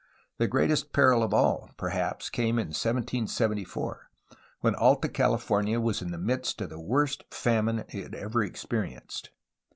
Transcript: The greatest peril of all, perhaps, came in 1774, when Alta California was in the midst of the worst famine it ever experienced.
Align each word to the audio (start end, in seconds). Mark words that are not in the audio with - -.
The 0.39 0.47
greatest 0.47 0.93
peril 0.93 1.21
of 1.21 1.31
all, 1.31 1.69
perhaps, 1.77 2.31
came 2.31 2.57
in 2.57 2.69
1774, 2.69 4.09
when 4.61 4.73
Alta 4.73 5.07
California 5.07 5.79
was 5.79 6.01
in 6.01 6.09
the 6.09 6.17
midst 6.17 6.59
of 6.61 6.71
the 6.71 6.79
worst 6.81 7.23
famine 7.29 7.85
it 7.87 8.15
ever 8.15 8.43
experienced. 8.43 9.29